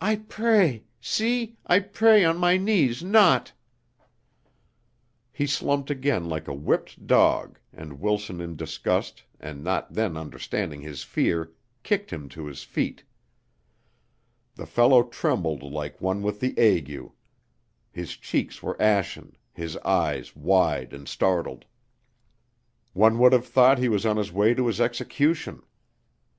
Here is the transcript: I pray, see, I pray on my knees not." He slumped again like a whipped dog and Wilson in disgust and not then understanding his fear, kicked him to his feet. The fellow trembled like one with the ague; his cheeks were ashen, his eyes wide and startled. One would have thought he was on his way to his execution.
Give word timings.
I 0.00 0.16
pray, 0.16 0.84
see, 0.98 1.58
I 1.66 1.80
pray 1.80 2.24
on 2.24 2.38
my 2.38 2.56
knees 2.56 3.04
not." 3.04 3.52
He 5.30 5.46
slumped 5.46 5.90
again 5.90 6.26
like 6.26 6.48
a 6.48 6.54
whipped 6.54 7.06
dog 7.06 7.58
and 7.70 8.00
Wilson 8.00 8.40
in 8.40 8.56
disgust 8.56 9.24
and 9.38 9.62
not 9.62 9.92
then 9.92 10.16
understanding 10.16 10.80
his 10.80 11.02
fear, 11.02 11.52
kicked 11.82 12.10
him 12.10 12.30
to 12.30 12.46
his 12.46 12.62
feet. 12.62 13.04
The 14.54 14.64
fellow 14.64 15.02
trembled 15.02 15.62
like 15.62 16.00
one 16.00 16.22
with 16.22 16.40
the 16.40 16.58
ague; 16.58 17.10
his 17.92 18.16
cheeks 18.16 18.62
were 18.62 18.80
ashen, 18.80 19.36
his 19.52 19.76
eyes 19.84 20.34
wide 20.34 20.94
and 20.94 21.06
startled. 21.06 21.66
One 22.94 23.18
would 23.18 23.34
have 23.34 23.46
thought 23.46 23.76
he 23.76 23.90
was 23.90 24.06
on 24.06 24.16
his 24.16 24.32
way 24.32 24.54
to 24.54 24.66
his 24.66 24.80
execution. 24.80 25.60